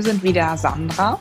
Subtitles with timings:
[0.00, 1.20] Hier sind wieder Sandra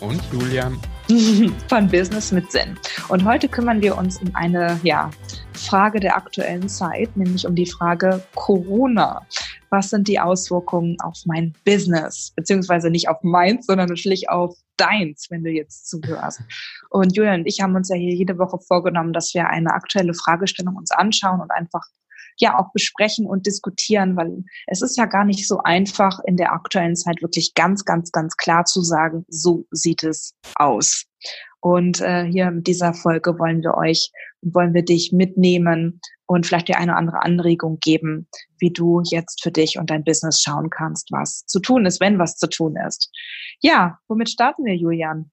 [0.00, 0.80] und Julian
[1.68, 2.76] von Business mit Sinn.
[3.08, 5.12] Und heute kümmern wir uns um eine ja,
[5.52, 9.24] Frage der aktuellen Zeit, nämlich um die Frage Corona.
[9.70, 12.32] Was sind die Auswirkungen auf mein Business?
[12.34, 16.40] Beziehungsweise nicht auf meins, sondern natürlich auf deins, wenn du jetzt zuhörst.
[16.90, 20.14] Und Julian und ich haben uns ja hier jede Woche vorgenommen, dass wir eine aktuelle
[20.14, 21.84] Fragestellung uns anschauen und einfach
[22.40, 26.52] ja auch besprechen und diskutieren, weil es ist ja gar nicht so einfach in der
[26.52, 31.04] aktuellen Zeit wirklich ganz, ganz, ganz klar zu sagen, so sieht es aus.
[31.60, 36.68] Und äh, hier mit dieser Folge wollen wir euch, wollen wir dich mitnehmen und vielleicht
[36.68, 41.10] dir eine andere Anregung geben, wie du jetzt für dich und dein Business schauen kannst,
[41.10, 43.10] was zu tun ist, wenn was zu tun ist.
[43.60, 45.30] Ja, womit starten wir, Julian?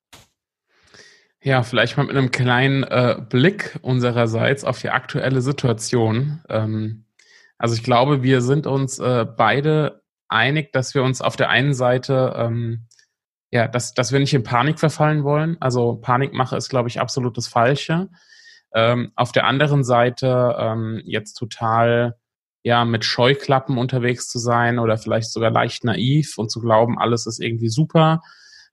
[1.46, 6.42] Ja, vielleicht mal mit einem kleinen äh, Blick unsererseits auf die aktuelle Situation.
[6.50, 7.05] Ähm,
[7.66, 11.74] also ich glaube, wir sind uns äh, beide einig, dass wir uns auf der einen
[11.74, 12.86] Seite, ähm,
[13.50, 15.58] ja, dass, dass wir nicht in Panik verfallen wollen.
[15.60, 18.10] Also Panikmache ist, glaube ich, absolut das Falsche.
[18.72, 22.20] Ähm, auf der anderen Seite ähm, jetzt total
[22.62, 27.26] ja mit Scheuklappen unterwegs zu sein oder vielleicht sogar leicht naiv und zu glauben, alles
[27.26, 28.22] ist irgendwie super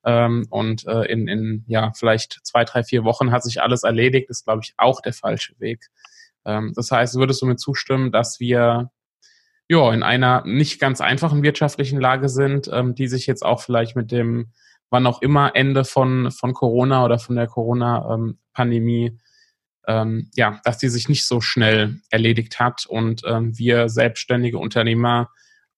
[0.05, 4.29] ähm, und äh, in, in ja vielleicht zwei, drei, vier Wochen hat sich alles erledigt,
[4.29, 5.89] ist, glaube ich, auch der falsche Weg.
[6.45, 8.91] Ähm, das heißt, würdest du mir zustimmen, dass wir
[9.69, 13.97] ja in einer nicht ganz einfachen wirtschaftlichen Lage sind, ähm, die sich jetzt auch vielleicht
[13.97, 14.53] mit dem
[14.93, 19.19] wann auch immer Ende von, von Corona oder von der Corona-Pandemie,
[19.89, 25.31] ähm, ja, dass die sich nicht so schnell erledigt hat und ähm, wir selbstständige Unternehmer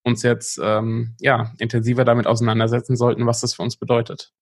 [0.03, 4.33] uns jetzt ähm, ja intensiver damit auseinandersetzen sollten, was das für uns bedeutet.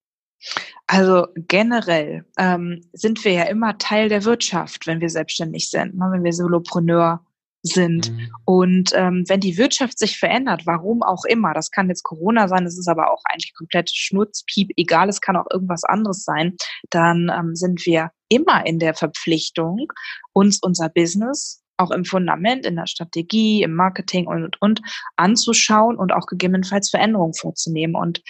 [0.88, 6.10] Also generell ähm, sind wir ja immer Teil der Wirtschaft, wenn wir selbstständig sind, ne?
[6.12, 7.26] wenn wir Solopreneur
[7.64, 8.12] sind.
[8.12, 8.30] Mhm.
[8.46, 12.66] Und ähm, wenn die Wirtschaft sich verändert, warum auch immer, das kann jetzt Corona sein,
[12.66, 16.58] das ist aber auch eigentlich komplett Schnurzpiep, egal, es kann auch irgendwas anderes sein,
[16.90, 19.88] dann ähm, sind wir immer in der Verpflichtung,
[20.34, 24.82] uns unser Business auch im Fundament, in der Strategie, im Marketing und, und, und
[25.16, 27.96] anzuschauen und auch gegebenenfalls Veränderungen vorzunehmen.
[27.96, 28.22] Und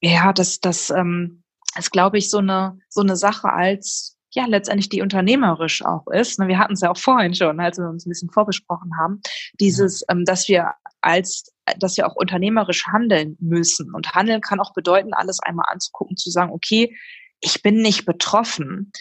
[0.00, 1.41] ja, das, das ähm,
[1.76, 6.38] ist, glaube ich, so eine, so eine Sache als ja letztendlich die unternehmerisch auch ist.
[6.38, 9.20] Ne, wir hatten es ja auch vorhin schon, als wir uns ein bisschen vorbesprochen haben,
[9.60, 13.94] dieses, ähm, dass wir als, dass wir auch unternehmerisch handeln müssen.
[13.94, 16.96] Und handeln kann auch bedeuten, alles einmal anzugucken, zu sagen, okay,
[17.40, 18.92] ich bin nicht betroffen.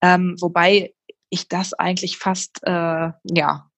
[0.00, 0.94] Ähm, wobei
[1.28, 3.70] ich das eigentlich fast, äh, ja,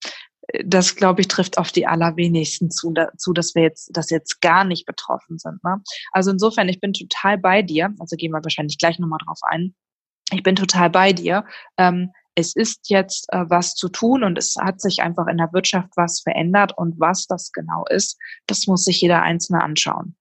[0.64, 4.64] das glaube ich trifft auf die allerwenigsten zu, dazu, dass wir jetzt, dass jetzt gar
[4.64, 5.62] nicht betroffen sind.
[5.64, 5.82] Ne?
[6.12, 7.92] Also insofern, ich bin total bei dir.
[7.98, 9.74] Also gehen wir wahrscheinlich gleich nochmal drauf ein.
[10.32, 11.44] Ich bin total bei dir.
[11.76, 15.52] Ähm, es ist jetzt äh, was zu tun und es hat sich einfach in der
[15.52, 20.16] Wirtschaft was verändert und was das genau ist, das muss sich jeder Einzelne anschauen.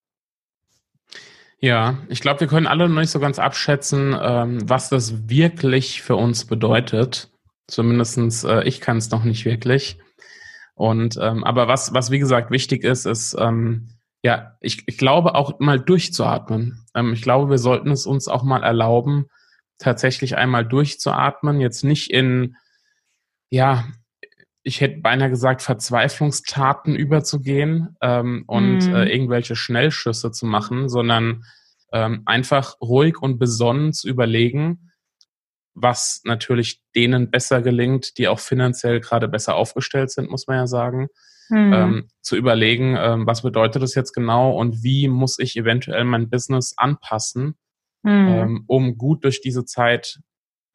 [1.60, 6.02] Ja, ich glaube, wir können alle noch nicht so ganz abschätzen, ähm, was das wirklich
[6.02, 7.32] für uns bedeutet.
[7.68, 9.98] Zumindestens äh, ich kann es noch nicht wirklich.
[10.76, 13.90] Und ähm, aber was, was wie gesagt wichtig ist, ist ähm,
[14.26, 16.86] ja, ich, ich glaube auch mal durchzuatmen.
[16.94, 19.28] Ähm, ich glaube, wir sollten es uns auch mal erlauben,
[19.78, 21.62] tatsächlich einmal durchzuatmen.
[21.62, 22.56] Jetzt nicht in,
[23.50, 23.86] ja,
[24.64, 28.96] ich hätte beinahe gesagt, Verzweiflungstaten überzugehen ähm, und mm.
[28.96, 31.44] äh, irgendwelche Schnellschüsse zu machen, sondern
[31.94, 34.92] ähm, einfach ruhig und besonnen zu überlegen,
[35.76, 40.68] was natürlich denen besser gelingt, die auch finanziell gerade besser aufgestellt sind, muss man ja
[40.68, 41.10] sagen.
[41.50, 41.74] Mhm.
[41.74, 46.30] Ähm, zu überlegen, ähm, was bedeutet das jetzt genau und wie muss ich eventuell mein
[46.30, 47.56] Business anpassen,
[48.02, 48.28] mhm.
[48.28, 50.20] ähm, um gut durch diese Zeit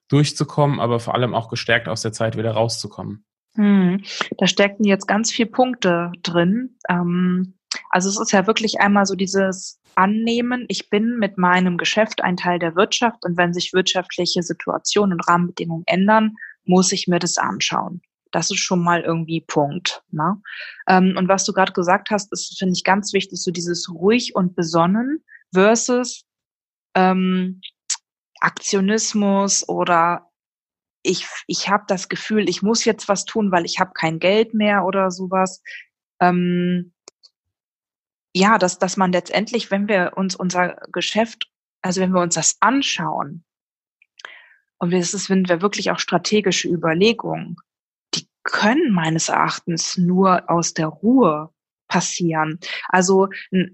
[0.09, 3.25] durchzukommen, aber vor allem auch gestärkt aus der Zeit wieder rauszukommen.
[3.57, 4.03] Mhm.
[4.39, 6.77] Da stecken jetzt ganz viele Punkte drin.
[6.89, 7.55] Ähm,
[7.91, 12.37] also es ist ja wirklich einmal so dieses Annehmen, ich bin mit meinem Geschäft ein
[12.37, 17.39] Teil der Wirtschaft und wenn sich wirtschaftliche Situationen und Rahmenbedingungen ändern, muss ich mir das
[17.39, 18.01] anschauen.
[18.31, 20.03] Das ist schon mal irgendwie Punkt.
[20.11, 20.41] Ne?
[20.89, 24.35] Ähm, und was du gerade gesagt hast, ist, finde ich, ganz wichtig, so dieses ruhig
[24.37, 26.25] und besonnen versus
[26.95, 27.61] ähm,
[28.41, 30.31] Aktionismus oder
[31.03, 34.55] ich, ich habe das Gefühl, ich muss jetzt was tun, weil ich habe kein Geld
[34.55, 35.63] mehr oder sowas.
[36.21, 36.93] Ähm,
[38.35, 41.51] ja, dass, dass man letztendlich, wenn wir uns unser Geschäft,
[41.83, 43.45] also wenn wir uns das anschauen,
[44.79, 47.57] und das ist, wenn wir wirklich auch strategische Überlegungen,
[48.15, 51.51] die können meines Erachtens nur aus der Ruhe
[51.87, 52.59] passieren.
[52.89, 53.29] Also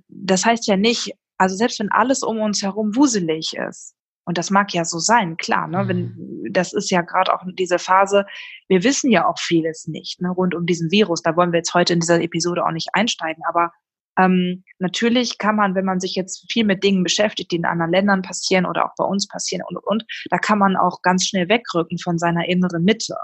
[0.08, 3.96] das heißt ja nicht, also selbst wenn alles um uns herum wuselig ist,
[4.28, 5.86] und das mag ja so sein, klar, ne?
[5.86, 6.52] Wenn, mhm.
[6.52, 8.26] das ist ja gerade auch diese Phase,
[8.66, 11.22] wir wissen ja auch vieles nicht, ne, rund um diesen Virus.
[11.22, 13.70] Da wollen wir jetzt heute in dieser Episode auch nicht einsteigen, aber
[14.18, 17.92] Ähm, natürlich kann man, wenn man sich jetzt viel mit Dingen beschäftigt, die in anderen
[17.92, 21.26] Ländern passieren oder auch bei uns passieren und, und, und, da kann man auch ganz
[21.26, 23.16] schnell wegrücken von seiner inneren Mitte.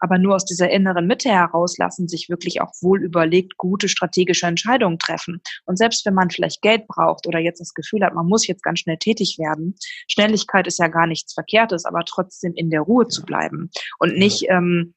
[0.00, 4.46] Aber nur aus dieser inneren Mitte heraus lassen sich wirklich auch wohl überlegt gute strategische
[4.46, 5.40] Entscheidungen treffen.
[5.64, 8.62] Und selbst wenn man vielleicht Geld braucht oder jetzt das Gefühl hat, man muss jetzt
[8.62, 9.76] ganz schnell tätig werden,
[10.08, 14.44] Schnelligkeit ist ja gar nichts Verkehrtes, aber trotzdem in der Ruhe zu bleiben und nicht
[14.50, 14.94] ähm,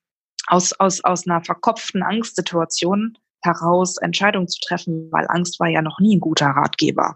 [0.48, 6.00] aus, aus, aus einer verkopften Angstsituation heraus Entscheidungen zu treffen, weil Angst war ja noch
[6.00, 7.16] nie ein guter Ratgeber.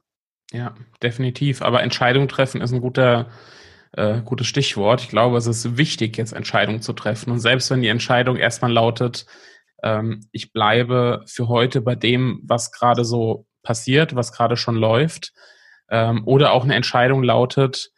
[0.51, 1.61] Ja, definitiv.
[1.61, 3.27] Aber Entscheidungen treffen ist ein guter,
[3.91, 5.01] äh, gutes Stichwort.
[5.01, 7.31] Ich glaube, es ist wichtig, jetzt Entscheidungen zu treffen.
[7.31, 9.25] Und selbst wenn die Entscheidung erstmal lautet,
[9.83, 15.33] ähm, ich bleibe für heute bei dem, was gerade so passiert, was gerade schon läuft,
[15.89, 17.91] ähm, oder auch eine Entscheidung lautet,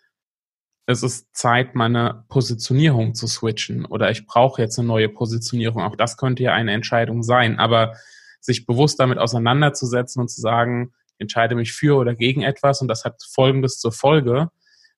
[0.85, 5.83] es ist Zeit, meine Positionierung zu switchen oder ich brauche jetzt eine neue Positionierung.
[5.83, 7.59] Auch das könnte ja eine Entscheidung sein.
[7.59, 7.95] Aber
[8.41, 13.05] sich bewusst damit auseinanderzusetzen und zu sagen, entscheide mich für oder gegen etwas und das
[13.05, 14.49] hat Folgendes zur Folge,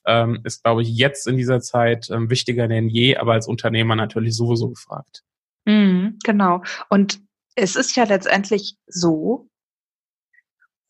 [0.06, 3.96] ähm, ist, glaube ich, jetzt in dieser Zeit ähm, wichtiger denn je, aber als Unternehmer
[3.96, 5.24] natürlich sowieso gefragt.
[5.66, 6.64] Mhm, genau.
[6.90, 7.22] Und
[7.56, 9.48] es ist ja letztendlich so,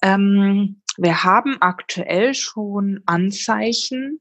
[0.02, 4.20] ähm, wir haben aktuell schon Anzeichen,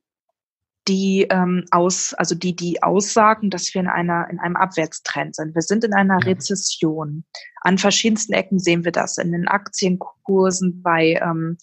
[0.88, 5.54] die ähm, aus, also die die aussagen, dass wir in einer in einem Abwärtstrend sind.
[5.54, 6.18] Wir sind in einer.
[6.26, 7.24] Rezession.
[7.60, 11.58] An verschiedensten Ecken sehen wir das in den Aktienkursen, bei ähm,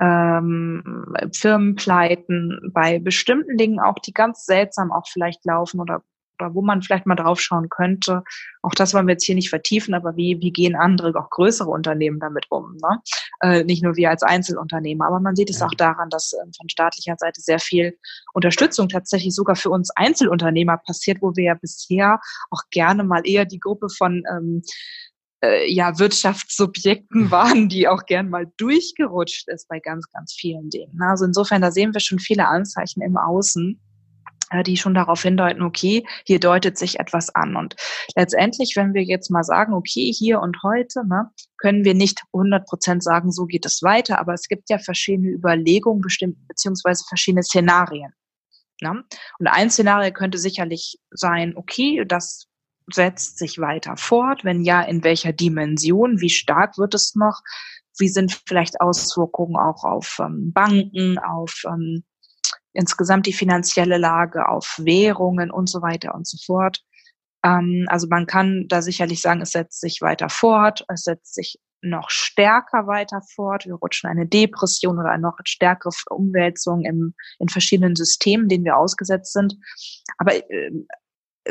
[0.00, 6.02] ähm, Firmenpleiten, bei bestimmten Dingen auch, die ganz seltsam auch vielleicht laufen oder
[6.38, 8.22] oder wo man vielleicht mal drauf schauen könnte.
[8.62, 11.68] Auch das wollen wir jetzt hier nicht vertiefen, aber wie, wie gehen andere, auch größere
[11.68, 12.76] Unternehmen damit um?
[12.76, 13.00] Ne?
[13.40, 15.66] Äh, nicht nur wir als Einzelunternehmer, aber man sieht es ja.
[15.66, 17.96] auch daran, dass äh, von staatlicher Seite sehr viel
[18.32, 22.20] Unterstützung tatsächlich sogar für uns Einzelunternehmer passiert, wo wir ja bisher
[22.50, 24.62] auch gerne mal eher die Gruppe von ähm,
[25.44, 31.00] äh, ja, Wirtschaftssubjekten waren, die auch gern mal durchgerutscht ist bei ganz, ganz vielen Dingen.
[31.02, 33.80] Also insofern, da sehen wir schon viele Anzeichen im Außen
[34.64, 37.56] die schon darauf hindeuten, okay, hier deutet sich etwas an.
[37.56, 37.76] Und
[38.14, 42.66] letztendlich, wenn wir jetzt mal sagen, okay, hier und heute, ne, können wir nicht 100
[42.66, 47.42] Prozent sagen, so geht es weiter, aber es gibt ja verschiedene Überlegungen, bestimmt, beziehungsweise verschiedene
[47.42, 48.12] Szenarien.
[48.80, 49.04] Ne?
[49.38, 52.46] Und ein Szenario könnte sicherlich sein, okay, das
[52.92, 54.44] setzt sich weiter fort.
[54.44, 56.20] Wenn ja, in welcher Dimension?
[56.20, 57.40] Wie stark wird es noch?
[57.98, 62.04] Wie sind vielleicht Auswirkungen auch auf ähm, Banken, auf ähm,
[62.72, 66.80] insgesamt die finanzielle Lage, auf Währungen und so weiter und so fort.
[67.44, 71.58] Ähm, also man kann da sicherlich sagen, es setzt sich weiter fort, es setzt sich
[71.84, 73.66] noch stärker weiter fort.
[73.66, 78.76] Wir rutschen eine Depression oder eine noch stärkere Umwälzung im, in verschiedenen Systemen, denen wir
[78.76, 79.56] ausgesetzt sind.
[80.18, 80.70] Aber äh,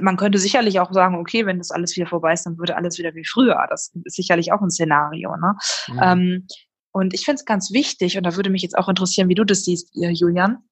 [0.01, 2.97] man könnte sicherlich auch sagen, okay, wenn das alles wieder vorbei ist, dann würde alles
[2.97, 3.67] wieder wie früher.
[3.69, 5.35] Das ist sicherlich auch ein Szenario.
[5.37, 5.55] Ne?
[5.87, 5.99] Mhm.
[6.01, 6.47] Ähm,
[6.91, 9.43] und ich finde es ganz wichtig, und da würde mich jetzt auch interessieren, wie du
[9.43, 10.63] das siehst, Julian,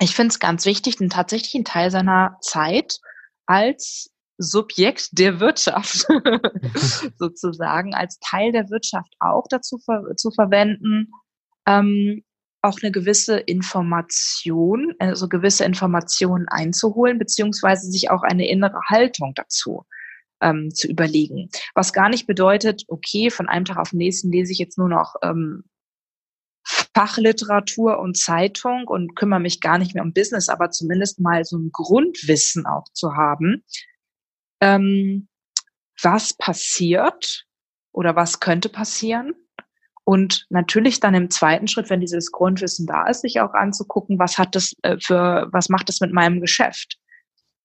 [0.00, 2.98] ich finde es ganz wichtig, den tatsächlichen Teil seiner Zeit
[3.46, 6.06] als Subjekt der Wirtschaft
[7.18, 11.12] sozusagen, als Teil der Wirtschaft auch dazu ver zu verwenden,
[11.66, 12.24] ähm,
[12.62, 19.84] auch eine gewisse Information, also gewisse Informationen einzuholen, beziehungsweise sich auch eine innere Haltung dazu
[20.40, 21.50] ähm, zu überlegen.
[21.74, 24.88] Was gar nicht bedeutet, okay, von einem Tag auf den nächsten lese ich jetzt nur
[24.88, 25.64] noch ähm,
[26.94, 31.56] Fachliteratur und Zeitung und kümmere mich gar nicht mehr um Business, aber zumindest mal so
[31.56, 33.64] ein Grundwissen auch zu haben,
[34.60, 35.28] ähm,
[36.02, 37.46] was passiert
[37.92, 39.34] oder was könnte passieren.
[40.04, 44.38] Und natürlich dann im zweiten Schritt, wenn dieses Grundwissen da ist, sich auch anzugucken, was
[44.38, 46.98] hat das äh, für, was macht das mit meinem Geschäft?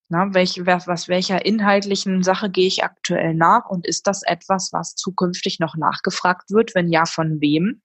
[0.09, 4.93] Na, welch, was, welcher inhaltlichen Sache gehe ich aktuell nach und ist das etwas, was
[4.93, 6.75] zukünftig noch nachgefragt wird?
[6.75, 7.81] Wenn ja, von wem?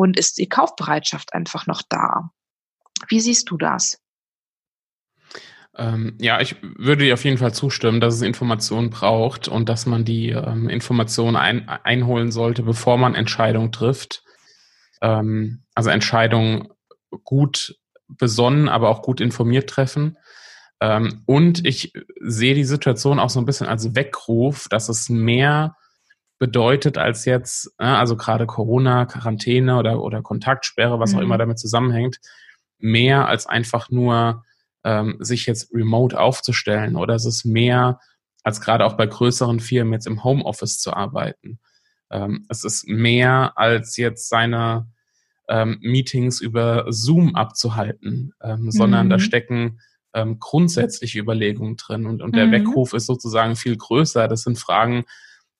[0.00, 2.30] Und ist die Kaufbereitschaft einfach noch da.
[3.08, 4.00] Wie siehst du das?
[5.76, 9.84] Ähm, ja, ich würde dir auf jeden Fall zustimmen, dass es Informationen braucht und dass
[9.84, 14.24] man die ähm, Informationen ein, einholen sollte, bevor man Entscheidungen trifft.
[15.02, 16.68] Ähm, also Entscheidungen
[17.24, 17.76] gut
[18.08, 20.16] besonnen, aber auch gut informiert treffen.
[20.80, 21.92] Ähm, und ich
[22.22, 25.76] sehe die Situation auch so ein bisschen als Weckruf, dass es mehr
[26.40, 31.18] bedeutet als jetzt, ne, also gerade Corona, Quarantäne oder, oder Kontaktsperre, was mhm.
[31.18, 32.18] auch immer damit zusammenhängt,
[32.78, 34.42] mehr als einfach nur
[34.82, 38.00] ähm, sich jetzt remote aufzustellen oder es ist mehr
[38.42, 41.60] als gerade auch bei größeren Firmen jetzt im Homeoffice zu arbeiten.
[42.10, 44.88] Ähm, es ist mehr als jetzt seine
[45.46, 48.70] ähm, Meetings über Zoom abzuhalten, mhm.
[48.70, 49.20] sondern da mhm.
[49.20, 49.80] stecken
[50.14, 52.52] ähm, grundsätzliche Überlegungen drin und, und der mhm.
[52.52, 54.26] Weckruf ist sozusagen viel größer.
[54.26, 55.04] Das sind Fragen,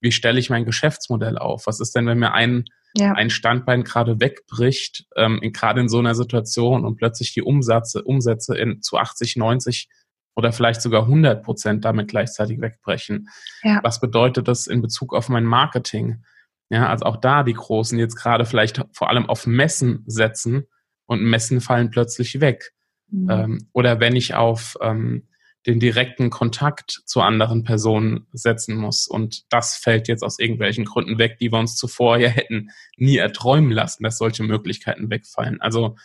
[0.01, 1.67] wie stelle ich mein Geschäftsmodell auf?
[1.67, 2.65] Was ist denn, wenn mir ein
[2.95, 3.13] ja.
[3.13, 8.57] ein Standbein gerade wegbricht, ähm, gerade in so einer Situation und plötzlich die Umsätze, Umsätze
[8.57, 9.89] in, zu 80, 90
[10.35, 13.29] oder vielleicht sogar 100 Prozent damit gleichzeitig wegbrechen.
[13.63, 13.81] Ja.
[13.83, 16.25] Was bedeutet das in Bezug auf mein Marketing?
[16.69, 20.67] Ja, also auch da die Großen jetzt gerade vielleicht vor allem auf Messen setzen
[21.07, 22.73] und Messen fallen plötzlich weg.
[23.09, 23.31] Mhm.
[23.31, 25.29] Ähm, oder wenn ich auf ähm,
[25.67, 29.07] den direkten Kontakt zu anderen Personen setzen muss.
[29.07, 33.19] Und das fällt jetzt aus irgendwelchen Gründen weg, die wir uns zuvor ja hätten nie
[33.19, 35.61] erträumen lassen, dass solche Möglichkeiten wegfallen.
[35.61, 35.97] Also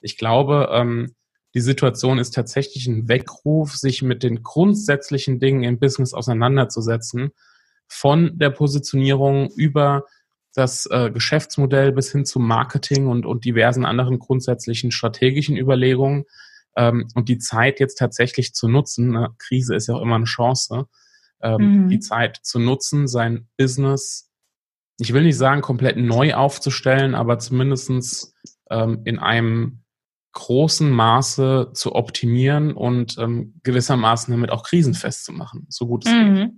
[0.00, 1.14] ich glaube, ähm,
[1.54, 7.32] die Situation ist tatsächlich ein Weckruf, sich mit den grundsätzlichen Dingen im Business auseinanderzusetzen,
[7.88, 10.04] von der Positionierung über
[10.54, 16.24] das äh, Geschäftsmodell bis hin zum Marketing und, und diversen anderen grundsätzlichen strategischen Überlegungen
[16.76, 20.24] ähm, und die Zeit jetzt tatsächlich zu nutzen, ne, Krise ist ja auch immer eine
[20.24, 20.86] Chance,
[21.42, 21.88] ähm, mhm.
[21.88, 24.30] die Zeit zu nutzen, sein Business,
[24.98, 28.34] ich will nicht sagen, komplett neu aufzustellen, aber zumindestens
[28.70, 29.82] ähm, in einem
[30.32, 36.12] großen Maße zu optimieren und ähm, gewissermaßen damit auch krisenfest zu machen, so gut es
[36.12, 36.34] mhm.
[36.34, 36.50] geht.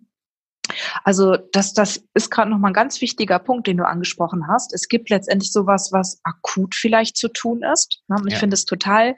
[1.02, 4.72] Also das, das ist gerade nochmal ein ganz wichtiger Punkt, den du angesprochen hast.
[4.72, 8.02] Es gibt letztendlich sowas, was akut vielleicht zu tun ist.
[8.08, 8.16] Ne?
[8.16, 8.38] Und ich ja.
[8.38, 9.16] finde es total,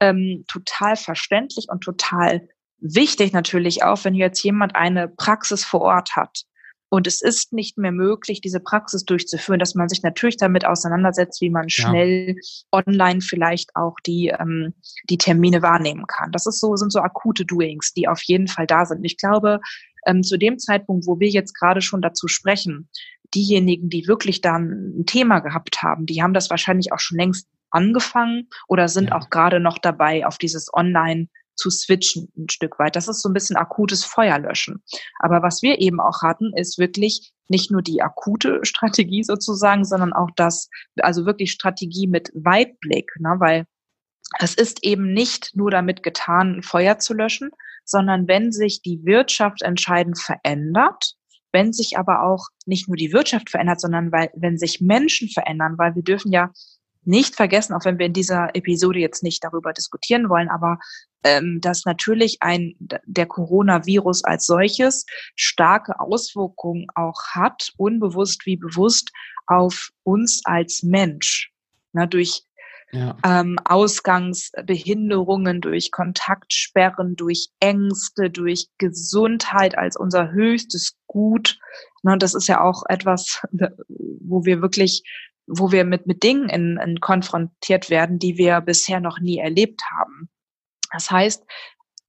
[0.00, 2.48] ähm, total verständlich und total
[2.78, 6.44] wichtig natürlich auch, wenn jetzt jemand eine Praxis vor Ort hat
[6.94, 11.40] und es ist nicht mehr möglich, diese Praxis durchzuführen, dass man sich natürlich damit auseinandersetzt,
[11.40, 12.68] wie man schnell ja.
[12.70, 14.74] online vielleicht auch die, ähm,
[15.10, 16.30] die Termine wahrnehmen kann.
[16.30, 19.02] Das ist so, sind so akute Doings, die auf jeden Fall da sind.
[19.02, 19.58] Ich glaube,
[20.06, 22.88] ähm, zu dem Zeitpunkt, wo wir jetzt gerade schon dazu sprechen,
[23.34, 27.48] diejenigen, die wirklich dann ein Thema gehabt haben, die haben das wahrscheinlich auch schon längst
[27.74, 29.16] angefangen oder sind ja.
[29.16, 32.96] auch gerade noch dabei, auf dieses Online zu switchen ein Stück weit.
[32.96, 34.82] Das ist so ein bisschen akutes Feuerlöschen.
[35.20, 40.12] Aber was wir eben auch hatten, ist wirklich nicht nur die akute Strategie sozusagen, sondern
[40.12, 40.68] auch das,
[41.00, 43.36] also wirklich Strategie mit Weitblick, ne?
[43.38, 43.66] weil
[44.38, 47.50] es ist eben nicht nur damit getan, Feuer zu löschen,
[47.84, 51.14] sondern wenn sich die Wirtschaft entscheidend verändert,
[51.52, 55.74] wenn sich aber auch nicht nur die Wirtschaft verändert, sondern weil, wenn sich Menschen verändern,
[55.78, 56.50] weil wir dürfen ja
[57.06, 60.78] nicht vergessen, auch wenn wir in dieser Episode jetzt nicht darüber diskutieren wollen, aber
[61.22, 69.10] ähm, dass natürlich ein der Coronavirus als solches starke Auswirkungen auch hat, unbewusst wie bewusst,
[69.46, 71.50] auf uns als Mensch.
[71.92, 72.42] Na, durch
[72.92, 73.16] ja.
[73.24, 81.58] ähm, Ausgangsbehinderungen, durch Kontaktsperren, durch Ängste, durch Gesundheit als unser höchstes Gut.
[82.02, 83.42] Na, das ist ja auch etwas,
[84.20, 85.02] wo wir wirklich
[85.46, 89.82] wo wir mit, mit Dingen in, in konfrontiert werden, die wir bisher noch nie erlebt
[89.90, 90.28] haben.
[90.92, 91.44] Das heißt,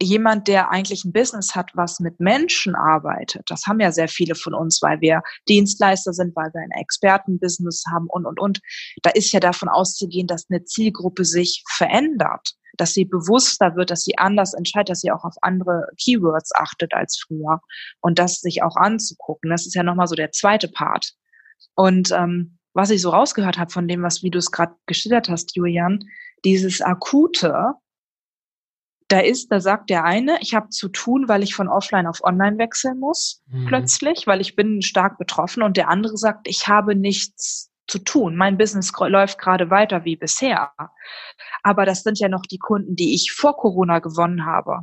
[0.02, 4.36] jemand, der eigentlich ein Business hat, was mit Menschen arbeitet, das haben ja sehr viele
[4.36, 8.60] von uns, weil wir Dienstleister sind, weil wir ein Expertenbusiness haben und, und, und.
[9.04, 14.04] Da ist ja davon auszugehen, dass eine Zielgruppe sich verändert, dass sie bewusster wird, dass
[14.04, 17.62] sie anders entscheidet, dass sie auch auf andere Keywords achtet als früher
[18.02, 19.50] und das sich auch anzugucken.
[19.50, 21.14] Das ist ja nochmal so der zweite Part.
[21.76, 25.30] Und ähm, was ich so rausgehört habe von dem, was, wie du es gerade geschildert
[25.30, 26.04] hast, Julian,
[26.44, 27.74] dieses Akute,
[29.08, 32.24] da ist, da sagt der eine, ich habe zu tun, weil ich von offline auf
[32.24, 33.68] online wechseln muss, mhm.
[33.68, 38.36] plötzlich, weil ich bin stark betroffen und der andere sagt, ich habe nichts zu tun.
[38.36, 40.72] Mein Business läuft gerade weiter wie bisher.
[41.64, 44.82] Aber das sind ja noch die Kunden, die ich vor Corona gewonnen habe.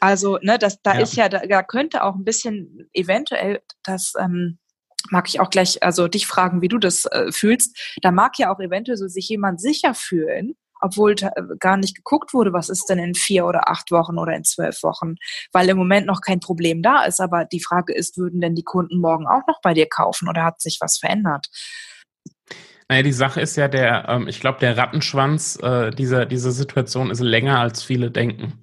[0.00, 1.00] Also, ne, das, da ja.
[1.00, 4.58] ist ja, da, da könnte auch ein bisschen eventuell das ähm,
[5.10, 7.96] mag ich auch gleich also dich fragen, wie du das äh, fühlst.
[8.02, 12.34] Da mag ja auch eventuell so sich jemand sicher fühlen, obwohl äh, gar nicht geguckt
[12.34, 15.16] wurde, was ist denn in vier oder acht Wochen oder in zwölf Wochen,
[15.52, 17.20] weil im Moment noch kein Problem da ist.
[17.20, 20.44] Aber die Frage ist, würden denn die Kunden morgen auch noch bei dir kaufen oder
[20.44, 21.48] hat sich was verändert?
[22.88, 27.10] Naja, die Sache ist ja der, ähm, ich glaube, der Rattenschwanz äh, dieser, dieser Situation
[27.10, 28.60] ist länger, als viele denken.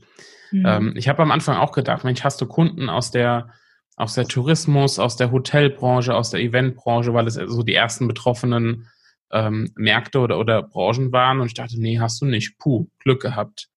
[0.52, 0.66] Mhm.
[0.66, 3.50] Ähm, ich habe am Anfang auch gedacht, Mensch, hast du Kunden aus der
[3.96, 8.88] aus der Tourismus, aus der Hotelbranche, aus der Eventbranche, weil es so die ersten betroffenen
[9.32, 11.40] ähm, Märkte oder, oder Branchen waren.
[11.40, 12.58] Und ich dachte, nee, hast du nicht.
[12.58, 13.70] Puh, Glück gehabt.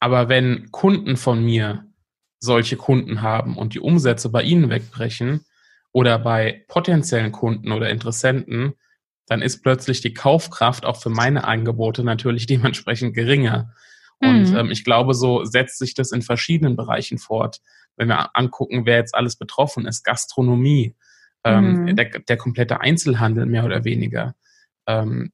[0.00, 1.86] Aber wenn Kunden von mir
[2.38, 5.44] solche Kunden haben und die Umsätze bei ihnen wegbrechen
[5.92, 8.74] oder bei potenziellen Kunden oder Interessenten,
[9.26, 13.72] dann ist plötzlich die Kaufkraft auch für meine Angebote natürlich dementsprechend geringer.
[14.18, 14.56] Und mhm.
[14.56, 17.60] ähm, ich glaube, so setzt sich das in verschiedenen Bereichen fort
[17.96, 20.96] wenn wir angucken, wer jetzt alles betroffen ist, Gastronomie,
[21.44, 21.96] ähm, mhm.
[21.96, 24.34] der, der komplette Einzelhandel mehr oder weniger.
[24.86, 25.32] Ähm,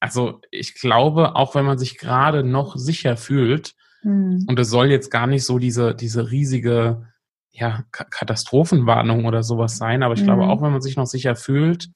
[0.00, 4.44] also ich glaube, auch wenn man sich gerade noch sicher fühlt, mhm.
[4.48, 7.06] und es soll jetzt gar nicht so diese, diese riesige
[7.50, 10.26] ja, Katastrophenwarnung oder sowas sein, aber ich mhm.
[10.26, 11.88] glaube, auch wenn man sich noch sicher fühlt,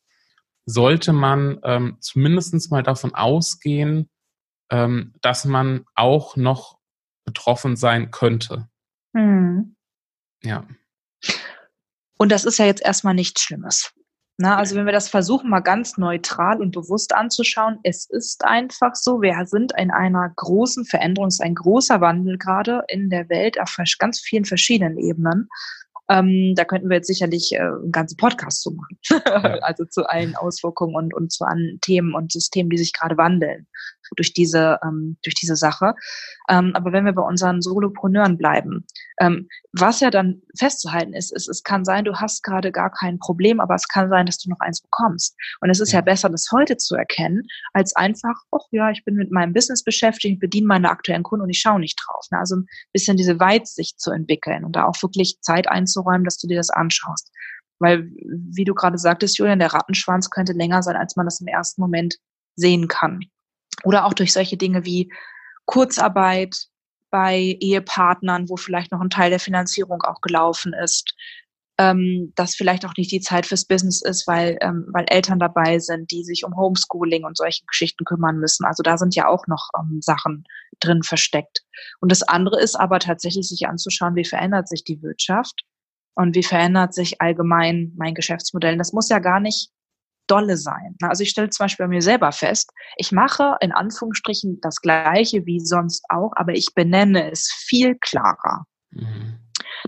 [0.67, 4.09] sollte man ähm, zumindest mal davon ausgehen,
[4.71, 6.79] ähm, dass man auch noch
[7.25, 8.69] betroffen sein könnte.
[9.13, 9.77] Mhm.
[10.43, 10.67] Ja.
[12.19, 13.93] Und das ist ja jetzt erstmal nichts Schlimmes.
[14.39, 18.95] Na, also wenn wir das versuchen, mal ganz neutral und bewusst anzuschauen, es ist einfach
[18.95, 23.29] so, wir sind in einer großen Veränderung, es ist ein großer Wandel gerade in der
[23.29, 25.49] Welt auf ganz vielen verschiedenen Ebenen.
[26.09, 28.99] Ähm, da könnten wir jetzt sicherlich äh, einen ganzen Podcast zu machen.
[29.63, 33.69] also zu allen Auswirkungen und, und zu allen Themen und Systemen, die sich gerade wandeln
[34.17, 35.95] durch diese, ähm, durch diese Sache.
[36.49, 38.87] Ähm, aber wenn wir bei unseren Solopreneuren bleiben,
[39.21, 43.19] ähm, was ja dann festzuhalten ist, ist, es kann sein, du hast gerade gar kein
[43.19, 45.37] Problem, aber es kann sein, dass du noch eins bekommst.
[45.61, 49.15] Und es ist ja, besser, das heute zu erkennen, als einfach, ach ja, ich bin
[49.15, 52.27] mit meinem Business beschäftigt, bediene meine aktuellen Kunden und ich schaue nicht drauf.
[52.31, 52.39] Ne?
[52.39, 56.47] Also ein bisschen diese Weitsicht zu entwickeln und da auch wirklich Zeit einzuräumen, dass du
[56.47, 57.31] dir das anschaust.
[57.79, 61.49] Weil, wie du gerade sagtest, Julian, der Rattenschwanz könnte länger sein, als man das im
[61.49, 62.17] ersten Moment
[62.55, 63.21] sehen kann.
[63.85, 65.13] Oder auch durch solche Dinge wie
[65.67, 66.57] Kurzarbeit
[67.11, 71.15] bei Ehepartnern, wo vielleicht noch ein Teil der Finanzierung auch gelaufen ist,
[71.79, 75.79] ähm, dass vielleicht auch nicht die Zeit fürs Business ist, weil, ähm, weil Eltern dabei
[75.79, 78.65] sind, die sich um Homeschooling und solche Geschichten kümmern müssen.
[78.65, 80.45] Also da sind ja auch noch ähm, Sachen
[80.81, 81.63] drin versteckt.
[82.01, 85.63] Und das andere ist aber tatsächlich sich anzuschauen, wie verändert sich die Wirtschaft
[86.15, 88.73] und wie verändert sich allgemein mein Geschäftsmodell.
[88.73, 89.71] Und das muss ja gar nicht
[90.27, 90.97] dolle sein.
[91.03, 95.47] Also ich stelle zum Beispiel bei mir selber fest, ich mache in Anführungsstrichen das Gleiche
[95.47, 98.65] wie sonst auch, aber ich benenne es viel klarer.
[98.91, 99.39] Mhm.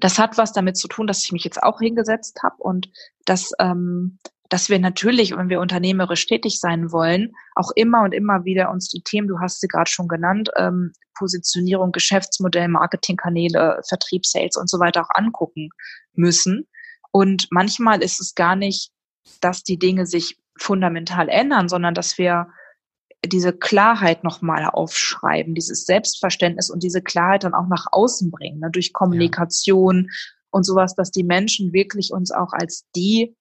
[0.01, 2.91] Das hat was damit zu tun, dass ich mich jetzt auch hingesetzt habe und
[3.25, 4.19] dass, ähm,
[4.49, 8.89] dass wir natürlich, wenn wir unternehmerisch tätig sein wollen, auch immer und immer wieder uns
[8.89, 14.69] die Themen, du hast sie gerade schon genannt, ähm, Positionierung, Geschäftsmodell, Marketingkanäle, Vertrieb, Sales und
[14.69, 15.71] so weiter auch angucken
[16.13, 16.67] müssen.
[17.13, 18.91] Und manchmal ist es gar nicht
[19.41, 22.49] dass die Dinge sich fundamental ändern, sondern dass wir
[23.27, 28.71] diese Klarheit nochmal aufschreiben, dieses Selbstverständnis und diese Klarheit dann auch nach außen bringen, ne,
[28.71, 30.13] durch Kommunikation ja.
[30.51, 33.35] und sowas, dass die Menschen wirklich uns auch als die,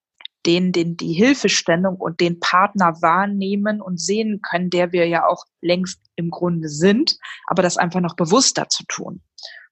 [0.46, 5.46] denen, denen die Hilfestellung und den Partner wahrnehmen und sehen können, der wir ja auch
[5.62, 7.18] längst im Grunde sind,
[7.48, 9.22] aber das einfach noch bewusster zu tun,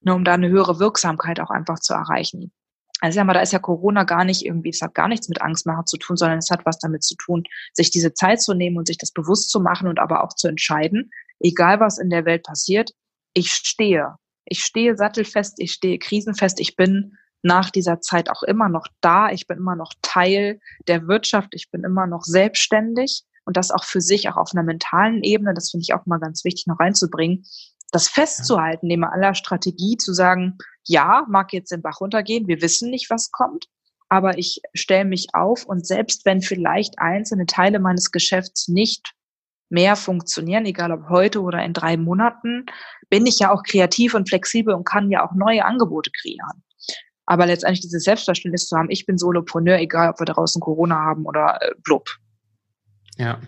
[0.01, 2.51] ne, um da eine höhere Wirksamkeit auch einfach zu erreichen.
[3.01, 5.41] Also ja mal, da ist ja Corona gar nicht irgendwie, es hat gar nichts mit
[5.41, 8.77] Angstmacher zu tun, sondern es hat was damit zu tun, sich diese Zeit zu nehmen
[8.77, 12.25] und sich das bewusst zu machen und aber auch zu entscheiden, egal was in der
[12.25, 12.91] Welt passiert,
[13.33, 14.15] ich stehe.
[14.45, 19.31] Ich stehe sattelfest, ich stehe krisenfest, ich bin nach dieser Zeit auch immer noch da,
[19.31, 23.83] ich bin immer noch Teil der Wirtschaft, ich bin immer noch selbstständig und das auch
[23.83, 26.79] für sich, auch auf einer mentalen Ebene, das finde ich auch mal ganz wichtig noch
[26.79, 27.45] reinzubringen,
[27.91, 32.89] das festzuhalten, neben aller Strategie zu sagen, ja, mag jetzt den Bach runtergehen, wir wissen
[32.89, 33.67] nicht, was kommt,
[34.09, 39.13] aber ich stelle mich auf und selbst wenn vielleicht einzelne Teile meines Geschäfts nicht
[39.69, 42.65] mehr funktionieren, egal ob heute oder in drei Monaten,
[43.09, 46.63] bin ich ja auch kreativ und flexibel und kann ja auch neue Angebote kreieren.
[47.25, 51.25] Aber letztendlich dieses Selbstverständnis zu haben, ich bin Solopreneur, egal ob wir draußen Corona haben
[51.25, 52.09] oder äh, blub.
[53.17, 53.39] Ja.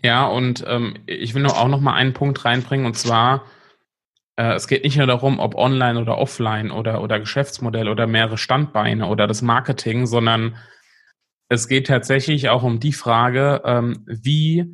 [0.00, 3.42] Ja, und ähm, ich will noch auch noch mal einen Punkt reinbringen, und zwar,
[4.44, 9.06] es geht nicht nur darum, ob online oder offline oder, oder Geschäftsmodell oder mehrere Standbeine
[9.06, 10.56] oder das Marketing, sondern
[11.48, 14.66] es geht tatsächlich auch um die Frage, ähm, wie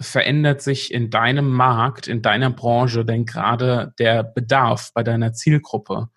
[0.00, 6.08] verändert sich in deinem Markt, in deiner Branche denn gerade der Bedarf bei deiner Zielgruppe?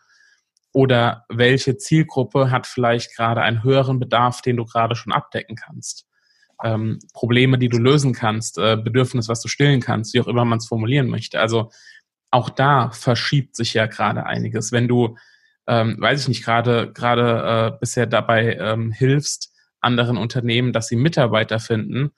[0.73, 6.07] Oder welche Zielgruppe hat vielleicht gerade einen höheren Bedarf, den du gerade schon abdecken kannst?
[6.63, 10.45] Ähm, Probleme, die du lösen kannst, äh, Bedürfnis, was du stillen kannst, wie auch immer
[10.45, 11.39] man es formulieren möchte.
[11.39, 11.71] Also
[12.31, 14.71] auch da verschiebt sich ja gerade einiges.
[14.71, 15.17] Wenn du,
[15.67, 20.95] ähm, weiß ich nicht, gerade gerade äh, bisher dabei ähm, hilfst anderen Unternehmen, dass sie
[20.95, 22.11] Mitarbeiter finden,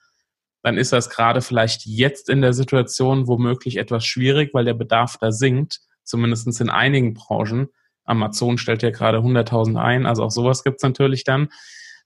[0.62, 5.18] dann ist das gerade vielleicht jetzt in der Situation womöglich etwas schwierig, weil der Bedarf
[5.20, 7.68] da sinkt, zumindest in einigen Branchen.
[8.04, 11.48] Amazon stellt ja gerade 100.000 ein, also auch sowas gibt's natürlich dann.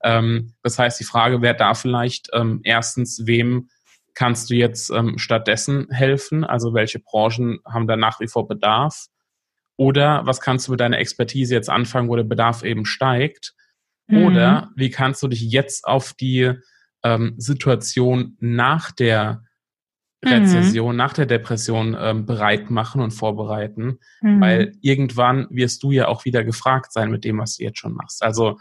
[0.03, 3.69] Ähm, das heißt, die Frage wäre da vielleicht ähm, erstens, wem
[4.15, 6.45] kannst du jetzt ähm, stattdessen helfen?
[6.45, 9.07] Also welche Branchen haben da nach wie vor Bedarf?
[9.77, 13.55] Oder was kannst du mit deiner Expertise jetzt anfangen, wo der Bedarf eben steigt?
[14.09, 14.25] Mhm.
[14.25, 16.53] Oder wie kannst du dich jetzt auf die
[17.05, 19.45] ähm, Situation nach der.
[20.25, 20.97] Rezession, mhm.
[20.97, 24.01] nach der Depression ähm, bereit machen und vorbereiten?
[24.21, 24.41] Mhm.
[24.41, 27.95] Weil irgendwann wirst du ja auch wieder gefragt sein mit dem, was du jetzt schon
[27.95, 28.25] machst.
[28.25, 28.59] Also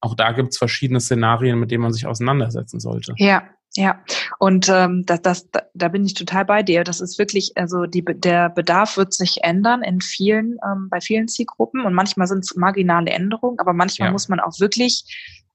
[0.00, 3.14] auch da gibt es verschiedene Szenarien, mit denen man sich auseinandersetzen sollte.
[3.16, 4.02] Ja, ja,
[4.38, 6.82] und ähm, das, das, da bin ich total bei dir.
[6.82, 11.28] Das ist wirklich, also die, der Bedarf wird sich ändern in vielen, ähm, bei vielen
[11.28, 14.12] Zielgruppen und manchmal sind es marginale Änderungen, aber manchmal ja.
[14.12, 15.04] muss man auch wirklich,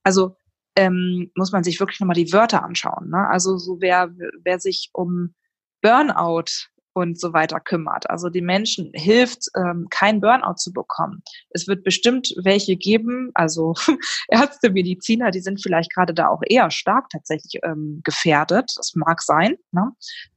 [0.04, 0.36] also
[0.76, 3.10] ähm, muss man sich wirklich nochmal die Wörter anschauen.
[3.10, 3.28] Ne?
[3.28, 4.12] Also so wer,
[4.44, 5.34] wer sich um
[5.82, 8.10] Burnout und so weiter kümmert.
[8.10, 11.24] Also die Menschen hilft, ähm, kein Burnout zu bekommen.
[11.52, 13.74] Es wird bestimmt welche geben, also
[14.28, 18.72] Ärzte, Mediziner, die sind vielleicht gerade da auch eher stark tatsächlich ähm, gefährdet.
[18.76, 19.56] Das mag sein.
[19.72, 19.92] Ne?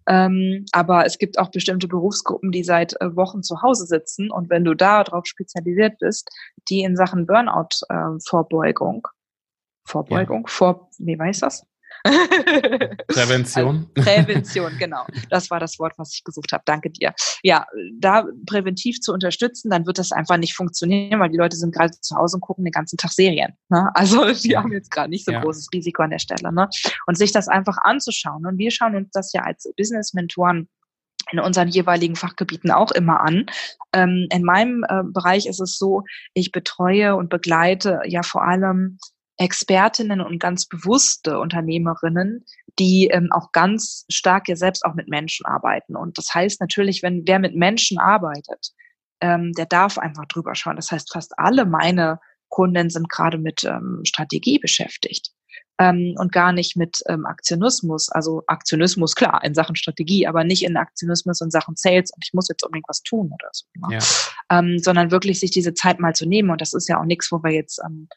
[0.07, 4.31] Ähm, aber es gibt auch bestimmte Berufsgruppen, die seit äh, Wochen zu Hause sitzen.
[4.31, 6.29] Und wenn du da drauf spezialisiert bist,
[6.69, 9.11] die in Sachen Burnout-Vorbeugung, äh,
[9.87, 10.53] Vorbeugung, ja.
[10.53, 11.67] vor, wie weiß das?
[13.09, 13.91] Prävention.
[13.97, 15.07] Also Prävention, genau.
[15.31, 16.63] Das war das Wort, was ich gesucht habe.
[16.67, 17.15] Danke dir.
[17.43, 17.67] Ja,
[17.99, 21.93] da präventiv zu unterstützen, dann wird das einfach nicht funktionieren, weil die Leute sind gerade
[21.93, 23.55] zu Hause und gucken den ganzen Tag Serien.
[23.71, 23.91] Ne?
[23.95, 24.63] Also die ja.
[24.63, 25.41] haben jetzt gerade nicht so ja.
[25.41, 26.53] großes Risiko an der Stelle.
[26.53, 26.69] Ne?
[27.07, 28.45] Und sich das einfach anzuschauen.
[28.45, 30.69] Und wir schauen uns das ja als Business-Mentoren
[31.33, 33.47] in unseren jeweiligen Fachgebieten auch immer an.
[33.95, 36.03] Ähm, in meinem äh, Bereich ist es so,
[36.35, 38.99] ich betreue und begleite ja vor allem
[39.37, 42.45] Expertinnen und ganz bewusste Unternehmerinnen,
[42.79, 45.97] die ähm, auch ganz stark ja selbst auch mit Menschen arbeiten.
[45.97, 48.73] Und das heißt natürlich, wenn wer mit Menschen arbeitet,
[49.21, 50.77] ähm, der darf einfach drüber schauen.
[50.77, 55.33] Das heißt, fast alle meine Kunden sind gerade mit ähm, Strategie beschäftigt
[55.79, 58.09] ähm, und gar nicht mit ähm, Aktionismus.
[58.11, 62.33] Also Aktionismus, klar, in Sachen Strategie, aber nicht in Aktionismus in Sachen Sales und ich
[62.33, 63.67] muss jetzt unbedingt was tun oder so.
[63.75, 63.97] Ne?
[63.97, 64.59] Ja.
[64.59, 66.51] Ähm, sondern wirklich sich diese Zeit mal zu nehmen.
[66.51, 68.09] Und das ist ja auch nichts, wo wir jetzt ähm,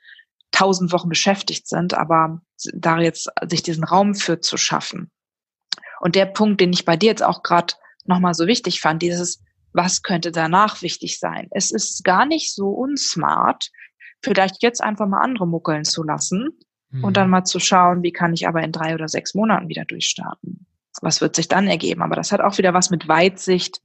[0.57, 2.41] tausend Wochen beschäftigt sind, aber
[2.73, 5.11] da jetzt sich diesen Raum für zu schaffen.
[5.99, 9.43] Und der Punkt, den ich bei dir jetzt auch gerade nochmal so wichtig fand, dieses,
[9.73, 11.47] was könnte danach wichtig sein?
[11.51, 13.69] Es ist gar nicht so unsmart,
[14.23, 16.49] vielleicht jetzt einfach mal andere muckeln zu lassen
[16.89, 17.03] mhm.
[17.03, 19.85] und dann mal zu schauen, wie kann ich aber in drei oder sechs Monaten wieder
[19.85, 20.65] durchstarten?
[21.01, 22.01] Was wird sich dann ergeben?
[22.01, 23.79] Aber das hat auch wieder was mit Weitsicht,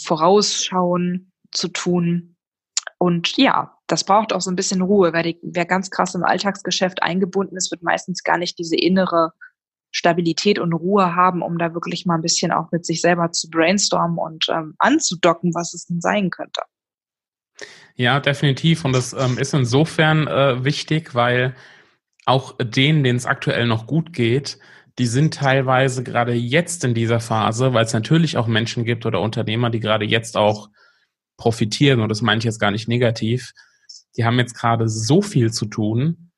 [0.00, 2.36] Vorausschauen zu tun.
[2.98, 5.12] Und ja, das braucht auch so ein bisschen Ruhe.
[5.12, 9.32] Wer, die, wer ganz krass im Alltagsgeschäft eingebunden ist, wird meistens gar nicht diese innere
[9.90, 13.48] Stabilität und Ruhe haben, um da wirklich mal ein bisschen auch mit sich selber zu
[13.48, 16.60] brainstormen und ähm, anzudocken, was es denn sein könnte.
[17.96, 18.84] Ja, definitiv.
[18.84, 21.56] Und das ähm, ist insofern äh, wichtig, weil
[22.26, 24.58] auch denen, denen es aktuell noch gut geht,
[24.98, 29.20] die sind teilweise gerade jetzt in dieser Phase, weil es natürlich auch Menschen gibt oder
[29.20, 30.68] Unternehmer, die gerade jetzt auch
[31.38, 33.52] profitieren, und das meine ich jetzt gar nicht negativ,
[34.18, 36.30] die haben jetzt gerade so viel zu tun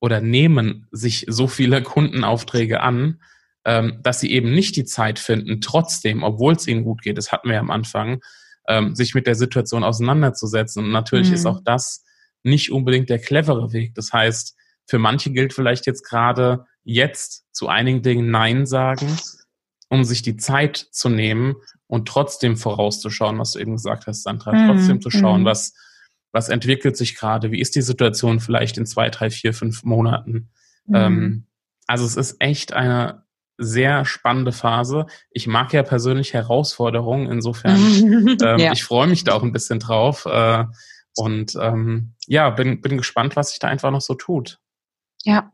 [0.00, 3.20] oder nehmen sich so viele Kundenaufträge an,
[3.64, 7.30] ähm, dass sie eben nicht die Zeit finden, trotzdem, obwohl es ihnen gut geht, das
[7.30, 8.20] hatten wir ja am Anfang,
[8.66, 10.84] ähm, sich mit der Situation auseinanderzusetzen.
[10.84, 11.34] Und natürlich mhm.
[11.34, 12.04] ist auch das
[12.44, 13.94] nicht unbedingt der clevere Weg.
[13.94, 19.18] Das heißt, für manche gilt vielleicht jetzt gerade jetzt zu einigen Dingen Nein sagen,
[19.90, 24.52] um sich die Zeit zu nehmen und trotzdem vorauszuschauen, was du eben gesagt hast, Sandra,
[24.52, 24.68] mhm.
[24.68, 25.46] trotzdem zu schauen, mhm.
[25.46, 25.74] was
[26.32, 30.50] was entwickelt sich gerade, wie ist die Situation vielleicht in zwei, drei, vier, fünf Monaten.
[30.86, 30.94] Mhm.
[30.94, 31.46] Ähm,
[31.86, 33.24] also es ist echt eine
[33.56, 35.06] sehr spannende Phase.
[35.30, 37.76] Ich mag ja persönlich Herausforderungen, insofern
[38.42, 38.72] ähm, ja.
[38.72, 40.64] ich freue mich da auch ein bisschen drauf äh,
[41.16, 44.60] und ähm, ja, bin, bin gespannt, was sich da einfach noch so tut.
[45.24, 45.50] Ja,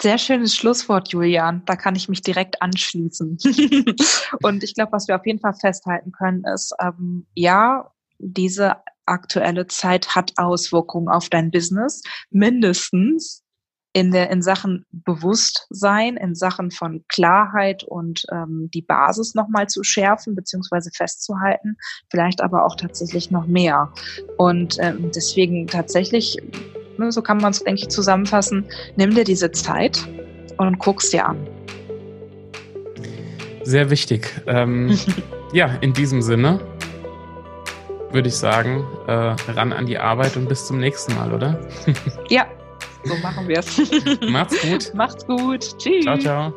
[0.00, 1.62] sehr schönes Schlusswort, Julian.
[1.66, 3.38] Da kann ich mich direkt anschließen.
[4.42, 8.76] und ich glaube, was wir auf jeden Fall festhalten können, ist, ähm, ja, diese
[9.08, 13.42] aktuelle Zeit hat Auswirkungen auf dein Business, mindestens
[13.92, 19.82] in der in Sachen Bewusstsein, in Sachen von Klarheit und ähm, die Basis nochmal zu
[19.82, 21.76] schärfen beziehungsweise festzuhalten,
[22.10, 23.92] vielleicht aber auch tatsächlich noch mehr.
[24.36, 26.36] Und ähm, deswegen tatsächlich,
[26.98, 28.66] ne, so kann man es denke ich zusammenfassen,
[28.96, 30.06] nimm dir diese Zeit
[30.58, 31.48] und guck's dir an.
[33.64, 34.30] Sehr wichtig.
[34.46, 34.96] Ähm,
[35.52, 36.60] ja, in diesem Sinne
[38.10, 41.58] würde ich sagen, äh, ran an die Arbeit und bis zum nächsten Mal, oder?
[42.28, 42.46] ja,
[43.04, 43.78] so machen wir es.
[44.28, 44.94] Macht's gut.
[44.94, 45.78] Macht's gut.
[45.78, 46.04] Tschüss.
[46.04, 46.52] Ciao, ciao.